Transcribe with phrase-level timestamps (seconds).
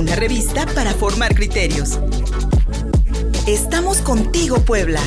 [0.00, 1.98] una revista para formar criterios.
[3.46, 4.98] Estamos contigo, Puebla.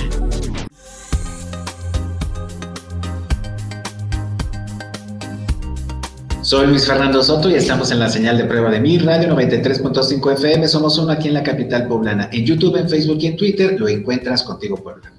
[6.43, 10.33] Soy Luis Fernando Soto y estamos en la señal de prueba de mi radio 93.5
[10.33, 10.67] FM.
[10.67, 12.29] Somos uno aquí en la capital poblana.
[12.31, 15.11] En YouTube, en Facebook y en Twitter lo encuentras contigo, Puebla.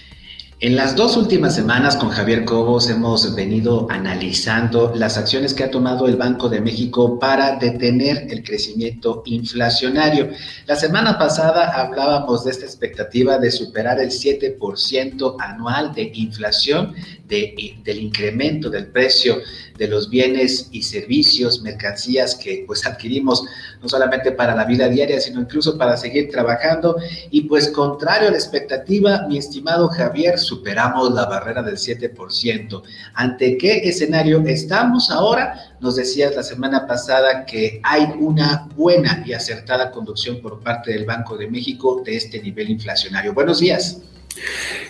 [0.64, 5.70] En las dos últimas semanas con Javier Cobos hemos venido analizando las acciones que ha
[5.70, 10.30] tomado el Banco de México para detener el crecimiento inflacionario.
[10.64, 16.94] La semana pasada hablábamos de esta expectativa de superar el 7% anual de inflación,
[17.28, 19.42] de, del incremento del precio
[19.76, 23.44] de los bienes y servicios, mercancías que pues adquirimos
[23.82, 26.96] no solamente para la vida diaria, sino incluso para seguir trabajando.
[27.30, 32.82] Y pues contrario a la expectativa, mi estimado Javier, superamos la barrera del 7%.
[33.14, 35.54] ¿Ante qué escenario estamos ahora?
[35.80, 41.04] Nos decías la semana pasada que hay una buena y acertada conducción por parte del
[41.04, 43.34] Banco de México de este nivel inflacionario.
[43.34, 43.98] Buenos días.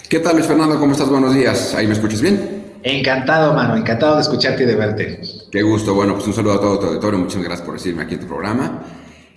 [0.08, 0.78] ¿Qué tal, Luis Fernando?
[0.78, 1.08] ¿Cómo estás?
[1.08, 1.74] Buenos días.
[1.74, 2.64] ¿Ahí me escuchas bien?
[2.82, 5.22] Encantado, mano, encantado de escucharte y de verte.
[5.50, 5.94] Qué gusto.
[5.94, 7.18] Bueno, pues un saludo a todo tu auditorio.
[7.18, 8.82] Muchas gracias por recibirme aquí en tu programa.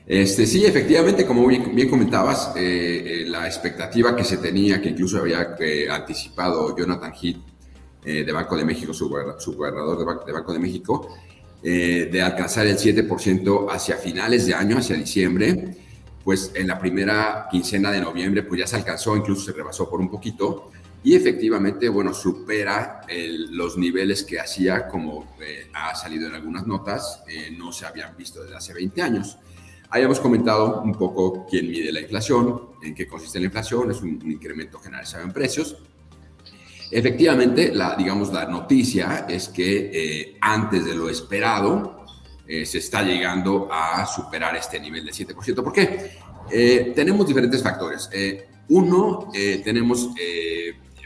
[0.08, 5.18] Este, sí, efectivamente, como bien, comentabas, eh, eh, la expectativa que se tenía, que incluso
[5.18, 7.38] había eh, anticipado Jonathan Heath
[8.04, 11.14] de Banco de México, su, gobernador de, de, Banco de México,
[11.62, 15.76] de alcanzar el 7% hacia finales de año, hacia diciembre,
[16.24, 20.00] pues en la primera quincena de noviembre, pues ya se alcanzó, incluso se rebasó por
[20.00, 20.72] un poquito
[21.04, 23.02] y efectivamente, bueno, supera
[23.52, 28.18] los niveles que hacía, como eh, ha salido en algunas notas, eh, no se habían
[28.18, 29.38] visto desde hace 20 años.
[29.90, 34.20] Habíamos comentado un poco quién mide la inflación, en qué consiste la inflación, es un,
[34.30, 35.78] incremento generalizado en precios.
[36.92, 41.98] Efectivamente, la, digamos, la noticia es que eh, antes de lo esperado,
[42.48, 45.64] se está llegando a superar este nivel de 7%.
[45.64, 46.12] ¿Por qué?
[46.96, 48.10] tenemos diferentes factores.
[48.70, 50.12] uno, tenemos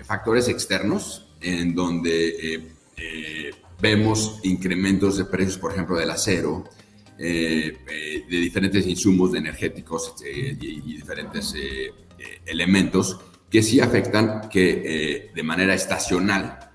[0.03, 6.65] factores externos en donde eh, eh, vemos incrementos de precios, por ejemplo, del acero,
[7.23, 11.53] eh, de diferentes insumos energéticos y, diferentes
[12.45, 16.71] elementos que sí afectan que de manera estacional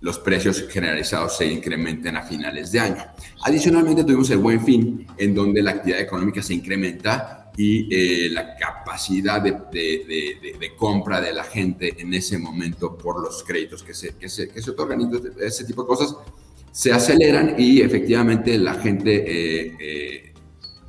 [0.00, 3.04] los precios generalizados se incrementen a finales de año.
[3.42, 8.54] Adicionalmente tuvimos el buen fin, en donde la actividad económica se incrementa y eh, la
[8.56, 14.14] capacidad de, de, compra de la gente en ese momento por los créditos que se,
[14.16, 15.00] que se, que se otorgan.
[15.00, 16.14] Entonces, ese tipo de cosas
[16.76, 20.34] se aceleran y efectivamente la gente eh,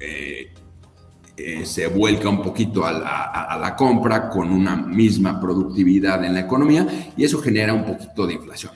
[0.02, 6.42] eh, se vuelca un poquito a la, la, compra con una misma productividad en la
[6.42, 8.74] economía y eso genera un poquito de inflación.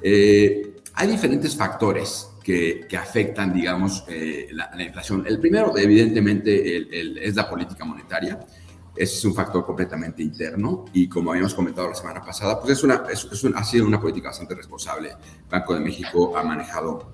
[0.00, 5.24] hay diferentes factores que, afectan, digamos, eh, la, inflación.
[5.26, 8.38] El primero, evidentemente, es la política monetaria.
[8.96, 12.84] Ese es un factor completamente interno y como habíamos comentado la semana pasada, pues es
[12.84, 15.10] una, es, ha sido una política bastante responsable.
[15.10, 17.10] El Banco de México ha manejado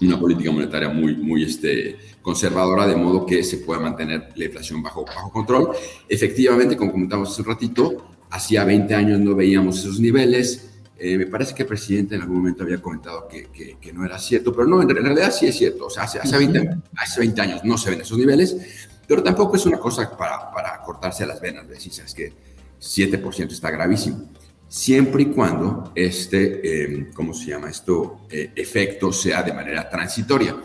[0.00, 4.82] una política monetaria muy, muy este, conservadora, de modo que se pueda mantener la inflación
[4.82, 5.70] bajo, bajo control.
[6.08, 10.70] Efectivamente, como comentamos hace un ratito, hacía 20 años no veíamos esos niveles,
[11.02, 13.48] eh, me parece que el presidente en algún momento había comentado que,
[13.80, 15.86] que, no era cierto, pero no, en realidad sí es cierto.
[15.86, 19.56] O sea, hace, hace, 20, hace 20 años no se ven esos niveles, pero tampoco
[19.56, 20.49] es una cosa para
[20.90, 22.32] cortarse las venas, decir, es que
[22.80, 24.28] 7% está gravísimo.
[24.66, 28.22] Siempre y cuando este, em, ¿cómo se llama esto?
[28.30, 30.56] Eh, efecto sea de manera transitoria.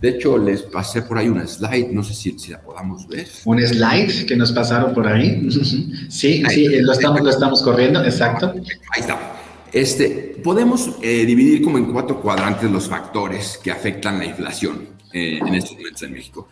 [0.00, 3.26] De hecho, les pasé por ahí una slide, no sé si, si la podamos ver.
[3.44, 5.48] ¿Un slide que nos pasaron por ahí?
[6.08, 8.52] sí, sí, lo estamos, lo estamos corriendo, exacto.
[8.94, 9.18] Ahí está.
[9.72, 15.40] Este, podemos eh, dividir como en cuatro cuadrantes los factores que afectan la inflación eh,
[15.44, 16.48] en estos momentos en México.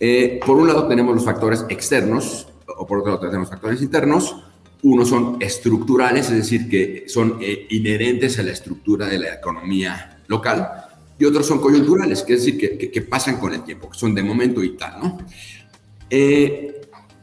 [0.00, 2.48] Eh, por un lado tenemos los factores externos,
[2.78, 4.36] o por otro lado tenemos factores internos.
[4.82, 7.38] Unos son estructurales, es decir, que son
[7.70, 10.68] inherentes a la estructura de la economía local,
[11.18, 14.14] y otros son coyunturales, que es decir, que, que, pasan con el tiempo, que son
[14.14, 15.18] de momento y tal, ¿no?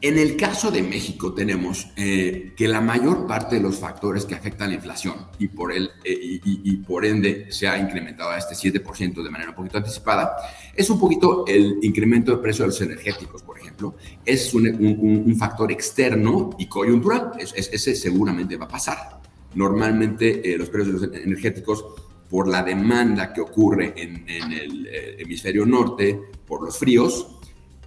[0.04, 4.34] En el caso de México tenemos eh, que la mayor parte de los factores que
[4.34, 8.56] afectan la inflación y por, el, eh, y, por ende se ha incrementado a este
[8.56, 10.34] 7% de manera un poquito anticipada,
[10.74, 13.94] es un poquito el incremento de precios de los energéticos, por ejemplo.
[14.24, 17.34] Es un, un, factor externo y coyuntural.
[17.38, 19.20] ese seguramente va a pasar.
[19.54, 21.84] Normalmente eh, los precios de los energéticos
[22.28, 24.88] por la demanda que ocurre en, en el
[25.18, 27.38] hemisferio norte, por los fríos,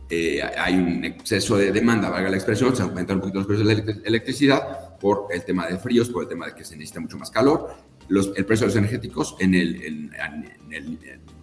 [0.09, 3.67] eh, hay un exceso de demanda, valga la expresión, se aumentan un poquito los precios
[3.67, 6.99] de la electricidad por el tema de fríos, por el tema de que se necesita
[6.99, 7.75] mucho más calor.
[8.09, 10.11] el precio de los energéticos en el,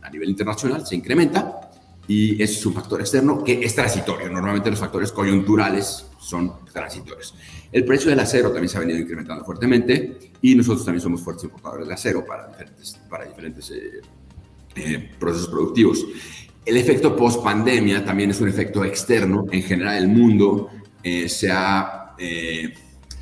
[0.03, 1.71] a nivel internacional se incrementa
[2.07, 4.29] y es un factor externo que es transitorio.
[4.29, 7.35] Normalmente los factores coyunturales son transitorios.
[7.71, 11.45] El precio del acero también se ha venido incrementando fuertemente y nosotros también somos fuertes
[11.45, 14.01] importadores de acero para diferentes, para diferentes eh,
[14.77, 16.05] eh, procesos productivos.
[16.65, 19.47] El efecto post pandemia también es un efecto externo.
[19.51, 20.71] En general, el mundo
[21.03, 22.15] eh, se ha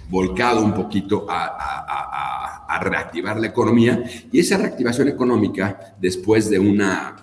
[0.08, 4.02] volcado un poquito a, reactivar la economía
[4.32, 7.14] y esa reactivación económica, después de una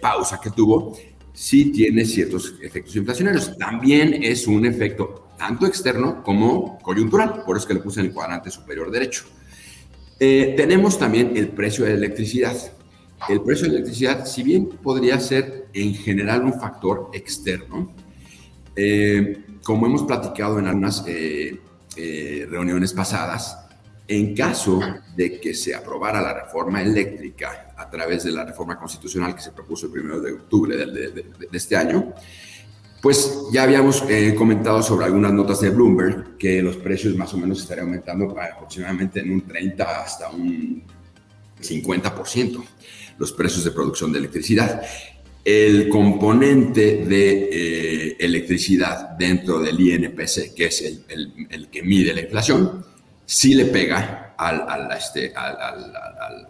[0.00, 0.96] pausa que tuvo,
[1.32, 3.56] sí tiene ciertos efectos inflacionarios.
[3.58, 8.06] También es un efecto tanto externo como coyuntural, por eso es que le puse en
[8.06, 9.24] el cuadrante superior derecho.
[10.18, 12.56] Eh, tenemos también el precio de electricidad.
[13.28, 17.92] El precio de electricidad, si bien podría ser en general un factor externo,
[18.74, 21.58] eh, como hemos platicado en algunas eh,
[22.48, 23.66] reuniones pasadas,
[24.08, 24.80] en caso
[25.16, 29.52] de que se aprobara la reforma eléctrica a través de la reforma constitucional que se
[29.52, 32.12] propuso el 1 de octubre de, este año,
[33.02, 37.38] pues ya habíamos eh, comentado sobre algunas notas de Bloomberg que los precios más o
[37.38, 40.82] menos estarían aumentando aproximadamente en un 30 hasta un
[41.60, 42.64] 50%
[43.18, 44.82] los precios de producción de electricidad.
[45.44, 52.22] El componente de eh, electricidad dentro del INPC, que es el, el que mide la
[52.22, 52.84] inflación,
[53.24, 56.46] sí le pega al, al, este, al, al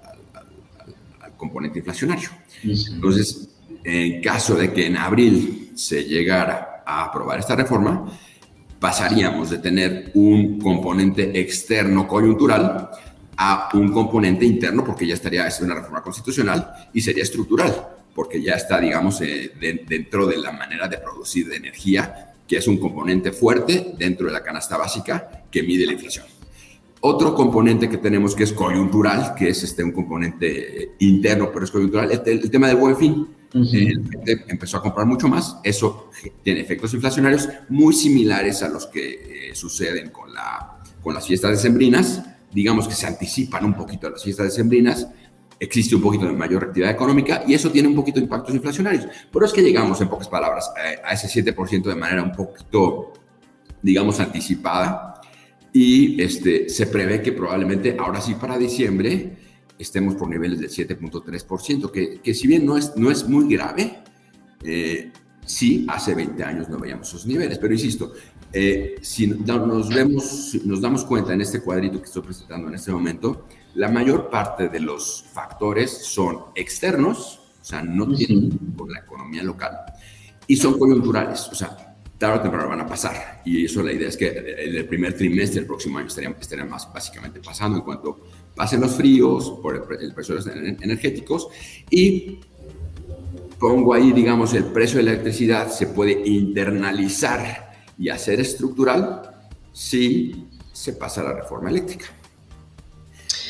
[1.36, 2.30] componente inflacionario.
[2.64, 3.48] Entonces,
[3.84, 8.10] en caso de que en abril se llegara a aprobar esta reforma,
[8.80, 12.90] pasaríamos de tener un componente externo coyuntural
[13.36, 18.40] a un componente interno, porque ya estaría, es una reforma constitucional y sería estructural, porque
[18.40, 19.52] ya está, digamos, eh,
[19.86, 24.32] dentro de la manera de producir de energía, que es un componente fuerte dentro de
[24.32, 26.24] la canasta básica que mide la inflación.
[27.00, 31.64] Otro componente que tenemos que es coyuntural, que es este, un componente eh, interno, pero
[31.64, 33.28] es coyuntural, el, el tema del buen fin.
[34.48, 36.10] empezó a comprar mucho más, eso
[36.42, 41.52] tiene efectos inflacionarios muy similares a los que eh, suceden con, la, con las fiestas
[41.52, 42.22] decembrinas,
[42.56, 45.06] digamos que se anticipan un poquito a las fiestas decembrinas,
[45.60, 49.06] existe un poquito de mayor actividad económica y eso tiene un poquito de impactos inflacionarios.
[49.30, 50.72] Pero es que llegamos, en pocas palabras,
[51.04, 53.12] a, ese 7% de manera un poquito,
[53.82, 55.20] digamos, anticipada
[55.70, 59.36] y este, se prevé que probablemente ahora sí para diciembre
[59.78, 64.02] estemos por niveles del 7.3%, que, que si bien no es, no es muy grave,
[64.64, 65.12] eh,
[65.44, 68.14] sí, hace 20 años no veíamos esos niveles, pero insisto,
[68.52, 72.92] eh, si nos, vemos, nos damos cuenta en este cuadrito que estoy presentando en este
[72.92, 79.00] momento, la mayor parte de los factores son externos, o sea, no tienen por la
[79.00, 79.76] economía local,
[80.46, 83.42] y son coyunturales, o sea, tarde o temprano van a pasar.
[83.44, 86.70] Y eso la idea es que en el primer trimestre del próximo año estarían, estarían
[86.70, 88.20] más básicamente pasando en cuanto
[88.54, 90.46] pasen los fríos por el, precio de los
[90.82, 91.48] energéticos
[91.90, 92.40] y
[93.58, 97.65] pongo ahí, digamos, el precio de la electricidad se puede internalizar
[97.98, 99.22] y hacer estructural
[99.72, 102.06] si se pasa la reforma eléctrica.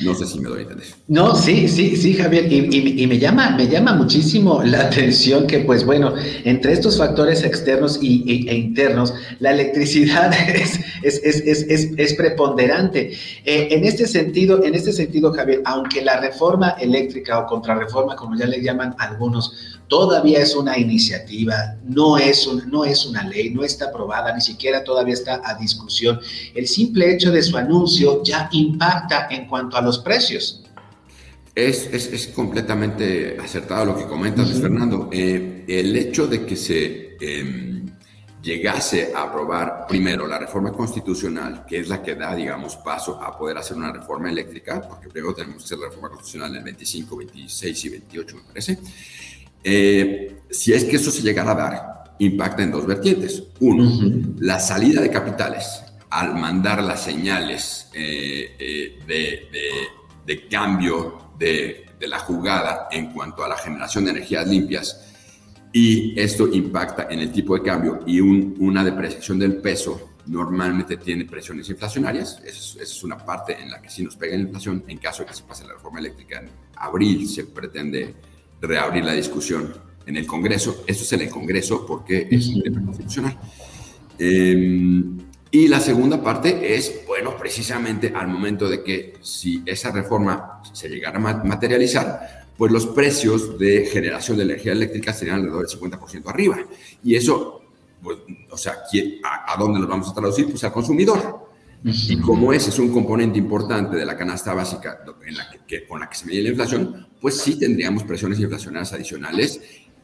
[0.02, 0.86] No sé si me doy a entender.
[1.08, 2.52] No, sí, sí, sí, Javier.
[2.52, 6.14] Y, me, llama, me llama muchísimo la atención que, pues bueno,
[6.44, 13.12] entre estos factores externos y, e, internos, la electricidad es, es, preponderante.
[13.44, 18.36] Eh, en este sentido, en este sentido, Javier, aunque la reforma eléctrica o contrarreforma, como
[18.36, 23.62] ya le llaman algunos, todavía es una iniciativa, no es, no es una ley, no
[23.62, 26.20] está aprobada, ni siquiera todavía está a discusión.
[26.54, 30.62] El simple hecho de su anuncio ya impacta en cuanto a los precios.
[31.54, 35.08] Es, es, completamente acertado lo que comentas, Fernando.
[35.10, 37.86] Eh, el hecho de que se em,
[38.42, 43.36] llegase a aprobar primero la reforma constitucional, que es la que da, digamos, paso a
[43.38, 46.64] poder hacer una reforma eléctrica, porque primero tenemos que hacer la reforma constitucional en el
[46.64, 48.78] 25, 26 y 28, me parece.
[49.68, 53.42] Eh, si es que eso se llegara a dar, impacta en dos vertientes.
[53.58, 53.90] Uno,
[54.38, 59.48] la salida de capitales al mandar las señales eh, eh,
[60.24, 65.12] de, cambio de, la jugada en cuanto a la generación de energías limpias
[65.72, 71.24] y esto impacta en el tipo de cambio y una depreciación del peso normalmente tiene
[71.24, 72.40] presiones inflacionarias.
[72.44, 74.84] Esa es, una parte en la que sí nos pega la inflación.
[74.86, 78.14] En caso de que se pase la reforma eléctrica en abril, se pretende
[78.60, 79.74] reabrir la discusión
[80.06, 80.84] en el Congreso.
[80.86, 83.38] Esto es en el Congreso porque es un tema constitucional.
[84.18, 85.18] Em,
[85.50, 90.88] y la segunda parte es, bueno, precisamente al momento de que si esa reforma se
[90.88, 96.28] llegara a materializar, pues los precios de generación de energía eléctrica serían alrededor del 50%
[96.28, 96.58] arriba.
[97.04, 97.62] Y eso,
[98.02, 98.18] pues,
[98.50, 98.74] o sea,
[99.22, 100.48] ¿a, ¿a dónde lo vamos a traducir?
[100.48, 101.45] Pues al consumidor.
[101.88, 106.00] Y como ese es un componente importante de la canasta básica en la que, con
[106.00, 109.60] la que se mide la inflación, pues sí tendríamos presiones inflacionarias adicionales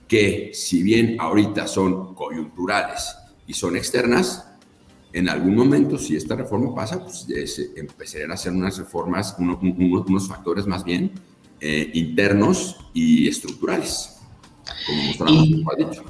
[0.06, 3.16] que si bien ahorita son coyunturales
[3.48, 4.46] y son externas,
[5.12, 7.26] en algún momento, si esta reforma pasa, pues
[7.74, 11.10] empezarán a hacer unas reformas, unos factores más bien
[11.60, 14.20] eh, internos y estructurales,
[14.86, 16.04] como y, ha dicho.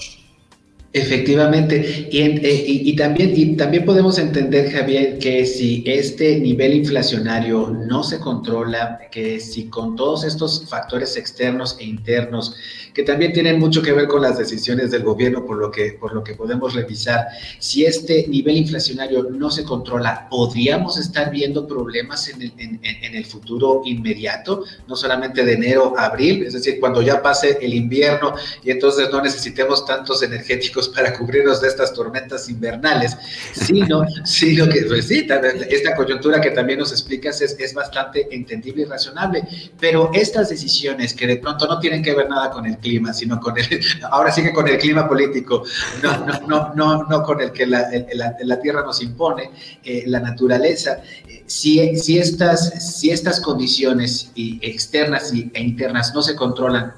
[0.94, 8.02] Efectivamente, eh, y, también, y también podemos entender, Javier, que si este nivel inflacionario no
[8.02, 12.54] se controla, que si con todos estos factores externos e internos
[12.94, 16.12] que también tienen mucho que ver con las decisiones del gobierno, por lo que, por
[16.12, 17.26] lo que podemos revisar.
[17.58, 23.24] Si este nivel inflacionario no se controla, ¿podríamos estar viendo problemas en el, en, el
[23.24, 24.64] futuro inmediato?
[24.86, 29.08] No solamente de enero a abril, es decir, cuando ya pase el invierno y entonces
[29.10, 33.16] no necesitemos tantos energéticos para cubrirnos de estas tormentas invernales,
[33.52, 35.26] sino, sino que, pues sí,
[35.68, 39.42] esta coyuntura que también nos explicas es, es bastante entendible y razonable,
[39.78, 43.40] pero estas decisiones que de pronto no tienen que ver nada con el clima, sino
[43.40, 43.66] con el,
[44.10, 45.64] ahora sí que con el clima político,
[46.02, 49.50] no, no, no, no, no con el que la, la, tierra nos impone,
[49.82, 50.98] eh, la naturaleza.
[51.28, 56.94] Eh, si, si, estas, si estas condiciones externas e internas no se controlan,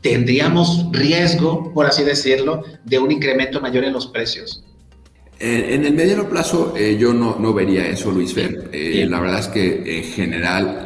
[0.00, 4.64] ¿tendríamos riesgo, por así decirlo, de un incremento mayor en los precios?
[5.40, 8.70] En el mediano plazo eh, yo no, no, vería eso, Luis Fer.
[9.08, 10.84] la verdad es que en general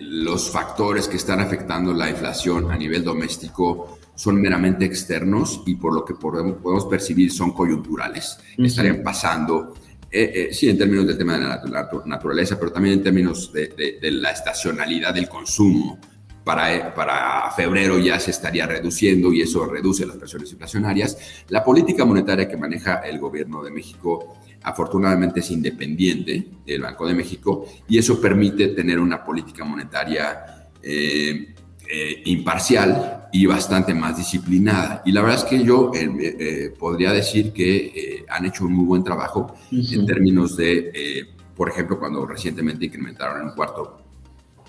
[0.00, 5.94] los factores que están afectando la inflación a nivel doméstico son meramente externos y por
[5.94, 8.38] lo que podemos, percibir son coyunturales.
[8.56, 9.74] Estarían pasando,
[10.10, 13.98] eh, eh, sí, en términos del tema de la naturaleza, pero también en términos de,
[14.02, 15.98] la estacionalidad del consumo.
[16.44, 21.16] Para, eh, para, febrero ya se estaría reduciendo y eso reduce las presiones inflacionarias.
[21.48, 27.14] La política monetaria que maneja el gobierno de México afortunadamente es independiente del Banco de
[27.14, 31.54] México y eso permite tener una política monetaria eh,
[31.86, 35.02] eh, imparcial y bastante más disciplinada.
[35.04, 39.04] Y la verdad es que yo eh, podría decir que han hecho un muy buen
[39.04, 44.03] trabajo en términos de, por ejemplo, cuando recientemente incrementaron en un cuarto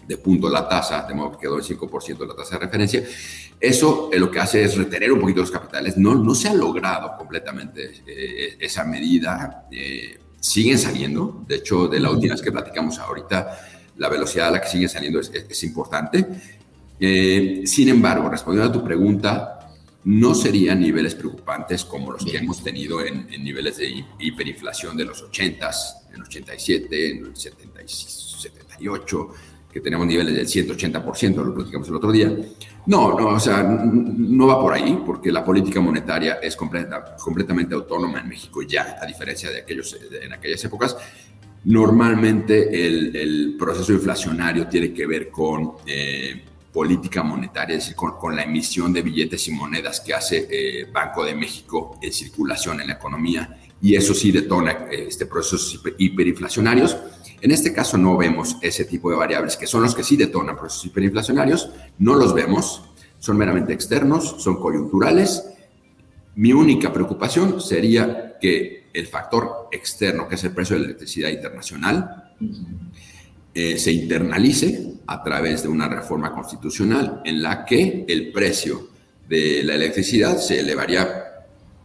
[0.08, 3.04] de punto la tasa, de modo que quedó el 5% la tasa de referencia.
[3.60, 5.98] Eso lo que hace es retener un poquito los capitales.
[5.98, 9.68] No, no se ha logrado completamente eh, esa medida.
[9.72, 11.44] Eh, siguen saliendo.
[11.48, 13.58] De hecho, de la última vez que platicamos ahorita,
[13.98, 16.26] la velocidad a la que siguen saliendo es, es, importante.
[17.00, 19.72] Eh, sin embargo, respondiendo a tu pregunta,
[20.04, 25.06] no serían niveles preocupantes como los que hemos tenido en, en, niveles de hiperinflación de
[25.06, 25.76] los 80s,
[26.14, 29.30] en 87, en 78,
[29.76, 32.34] que tenemos niveles del 180%, lo platicamos el otro día.
[32.86, 37.76] No, no, o sea, no va por ahí, porque la política monetaria es completa, completamente
[37.76, 40.96] autónoma en México ya, a diferencia de aquellos en aquellas épocas.
[41.66, 46.42] Normalmente el, proceso inflacionario tiene que ver con eh,
[46.72, 50.88] política monetaria, es decir, con, con, la emisión de billetes y monedas que hace eh,
[50.90, 56.98] Banco de México en circulación en la economía, y eso sí detona este procesos hiperinflacionarios
[57.46, 60.58] en este caso no vemos ese tipo de variables, que son los que sí detonan
[60.58, 62.82] procesos hiperinflacionarios, no los vemos,
[63.20, 65.46] son meramente externos, son coyunturales.
[66.36, 71.30] Mi única preocupación sería que el factor externo, que es el precio de la electricidad
[71.30, 72.34] internacional,
[73.54, 78.90] eh, se internalice a través de una reforma constitucional en la que el precio
[79.30, 81.35] de la electricidad se elevaría,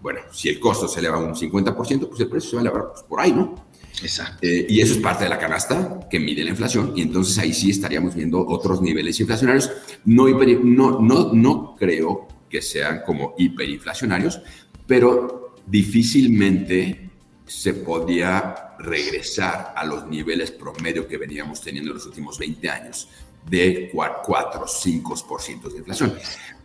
[0.01, 2.93] bueno, si el costo se eleva un 50%, pues el precio se va a elevar
[2.93, 3.55] pues, por ahí, ¿no?
[4.03, 4.39] Exacto.
[4.43, 7.53] Eh, y eso es parte de la canasta que mide la inflación y entonces ahí
[7.53, 9.71] sí estaríamos viendo otros niveles inflacionarios.
[10.07, 14.41] No, no, no, no creo que sean como hiperinflacionarios,
[14.87, 17.11] pero difícilmente
[17.47, 23.09] se podría regresar a los niveles promedio que veníamos teniendo en los últimos 20 años
[23.49, 26.15] de 4 o 5% de inflación.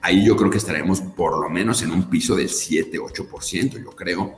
[0.01, 4.35] Ahí yo creo que estaremos por lo menos en un piso del 7-8%, yo creo.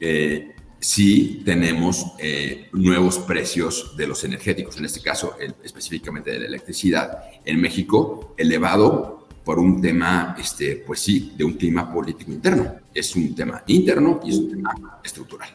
[0.00, 6.46] Eh, si tenemos eh, nuevos precios de los energéticos, en este caso específicamente de la
[6.46, 12.76] electricidad en México, elevado por un tema, este, pues sí, de un clima político interno.
[12.94, 15.48] Es un tema interno y es un tema estructural.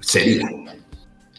[0.00, 0.42] Sería.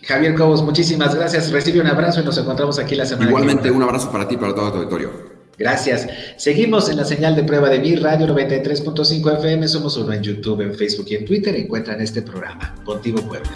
[0.04, 1.51] Javier Cobos, muchísimas gracias.
[1.51, 4.38] Recibe un abrazo y nos encontramos aquí la semana Igualmente, un abrazo para ti y
[4.38, 5.38] para todo tu auditorio.
[5.58, 6.08] Gracias.
[6.38, 9.68] Seguimos en la señal de prueba de Mi Radio 93.5 FM.
[9.68, 11.56] Somos uno en YouTube, en Facebook y en Twitter.
[11.56, 13.50] Encuentran este programa, Contigo Puebla.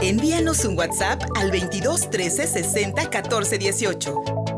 [0.00, 4.57] Envíanos un WhatsApp al 22 13 60 14 18.